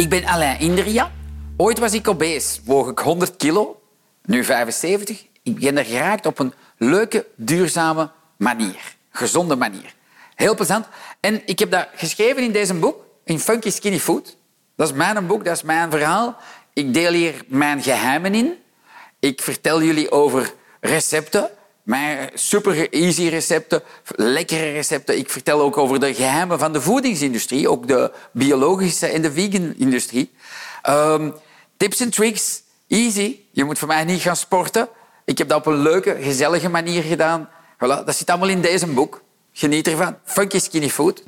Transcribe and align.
Ik 0.00 0.08
ben 0.08 0.24
Alain 0.24 0.58
Indria. 0.58 1.10
Ooit 1.56 1.78
was 1.78 1.92
ik 1.92 2.08
obese, 2.08 2.60
woog 2.64 2.88
ik 2.88 2.98
100 2.98 3.36
kilo, 3.36 3.80
nu 4.24 4.44
75. 4.44 5.26
Ik 5.42 5.60
ben 5.60 5.78
er 5.78 5.84
geraakt 5.84 6.26
op 6.26 6.38
een 6.38 6.52
leuke, 6.76 7.26
duurzame 7.36 8.10
manier. 8.36 8.96
Gezonde 9.10 9.56
manier. 9.56 9.94
Heel 10.34 10.54
plezant. 10.54 10.86
En 11.20 11.42
ik 11.46 11.58
heb 11.58 11.70
dat 11.70 11.88
geschreven 11.94 12.42
in 12.42 12.52
deze 12.52 12.74
boek, 12.74 13.04
in 13.24 13.38
Funky 13.38 13.70
Skinny 13.70 13.98
Food. 13.98 14.36
Dat 14.76 14.88
is 14.88 14.94
mijn 14.94 15.26
boek, 15.26 15.44
dat 15.44 15.56
is 15.56 15.62
mijn 15.62 15.90
verhaal. 15.90 16.36
Ik 16.72 16.94
deel 16.94 17.12
hier 17.12 17.44
mijn 17.46 17.82
geheimen 17.82 18.34
in. 18.34 18.54
Ik 19.18 19.42
vertel 19.42 19.82
jullie 19.82 20.10
over 20.10 20.52
recepten, 20.80 21.50
mijn 21.90 22.30
super 22.34 22.92
easy 22.92 23.28
recepten, 23.28 23.82
lekkere 24.14 24.72
recepten. 24.72 25.18
Ik 25.18 25.30
vertel 25.30 25.60
ook 25.60 25.76
over 25.76 26.00
de 26.00 26.14
geheimen 26.14 26.58
van 26.58 26.72
de 26.72 26.80
voedingsindustrie, 26.80 27.68
ook 27.68 27.88
de 27.88 28.12
biologische 28.32 29.06
en 29.06 29.22
de 29.22 29.32
vegan 29.32 29.74
industrie. 29.76 30.32
Ehm, 30.82 31.30
tips 31.76 32.00
en 32.00 32.10
tricks, 32.10 32.62
easy. 32.88 33.36
Je 33.50 33.64
moet 33.64 33.78
voor 33.78 33.88
mij 33.88 34.04
niet 34.04 34.20
gaan 34.20 34.36
sporten. 34.36 34.88
Ik 35.24 35.38
heb 35.38 35.48
dat 35.48 35.58
op 35.58 35.66
een 35.66 35.82
leuke, 35.82 36.16
gezellige 36.20 36.68
manier 36.68 37.02
gedaan. 37.02 37.48
Voilà, 37.74 38.04
dat 38.04 38.16
zit 38.16 38.30
allemaal 38.30 38.48
in 38.48 38.60
deze 38.60 38.86
boek. 38.86 39.22
Geniet 39.52 39.88
ervan. 39.88 40.16
Funky 40.24 40.58
Skinny 40.58 40.88
Food. 40.88 41.22